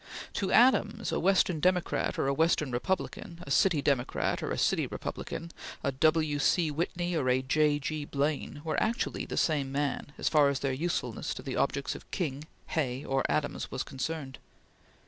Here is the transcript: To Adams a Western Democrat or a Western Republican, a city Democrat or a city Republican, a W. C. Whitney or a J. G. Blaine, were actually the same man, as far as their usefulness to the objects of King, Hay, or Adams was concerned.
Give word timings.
To 0.33 0.51
Adams 0.51 1.11
a 1.11 1.19
Western 1.19 1.59
Democrat 1.59 2.17
or 2.17 2.25
a 2.25 2.33
Western 2.33 2.71
Republican, 2.71 3.43
a 3.45 3.51
city 3.51 3.83
Democrat 3.83 4.41
or 4.41 4.49
a 4.49 4.57
city 4.57 4.87
Republican, 4.87 5.51
a 5.83 5.91
W. 5.91 6.39
C. 6.39 6.71
Whitney 6.71 7.15
or 7.15 7.29
a 7.29 7.43
J. 7.43 7.77
G. 7.77 8.03
Blaine, 8.05 8.61
were 8.63 8.81
actually 8.81 9.25
the 9.25 9.37
same 9.37 9.71
man, 9.71 10.11
as 10.17 10.27
far 10.27 10.49
as 10.49 10.61
their 10.61 10.73
usefulness 10.73 11.35
to 11.35 11.43
the 11.43 11.55
objects 11.55 11.93
of 11.93 12.09
King, 12.09 12.45
Hay, 12.69 13.05
or 13.05 13.23
Adams 13.29 13.69
was 13.69 13.83
concerned. 13.83 14.39